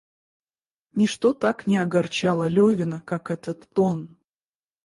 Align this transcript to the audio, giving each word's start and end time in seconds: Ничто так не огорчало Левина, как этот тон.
Ничто 0.93 1.31
так 1.35 1.67
не 1.67 1.77
огорчало 1.77 2.47
Левина, 2.47 3.01
как 3.01 3.29
этот 3.29 3.69
тон. 3.69 4.17